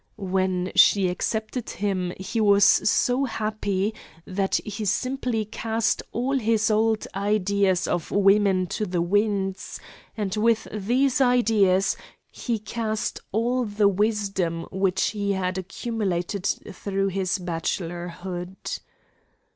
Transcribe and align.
When 0.17 0.71
she 0.73 1.09
accepted 1.09 1.69
him 1.69 2.11
he 2.17 2.41
was 2.41 2.65
so 2.65 3.25
happy 3.25 3.93
that 4.25 4.55
he 4.55 4.83
simply 4.83 5.45
cast 5.45 6.01
all 6.11 6.39
his 6.39 6.71
old 6.71 7.05
ideas 7.13 7.87
of 7.87 8.09
women 8.09 8.65
to 8.73 8.87
the 8.87 9.03
winds, 9.03 9.79
and 10.17 10.35
with 10.35 10.67
these 10.73 11.21
ideas 11.21 11.95
he 12.31 12.57
cast 12.57 13.19
all 13.31 13.63
the 13.63 13.87
wisdom 13.87 14.65
which 14.71 15.09
he 15.11 15.33
had 15.33 15.59
accumulated 15.59 16.47
through 16.71 17.09
his 17.09 17.37
bachelorhood. 17.37 18.57